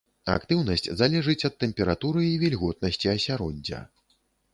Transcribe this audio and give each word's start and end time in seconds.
Актыўнасць 0.35 0.87
залежыць 1.01 1.43
ад 1.49 1.55
тэмпературы 1.63 2.23
і 2.29 2.31
вільготнасці 2.45 3.11
асяроддзя. 3.15 3.83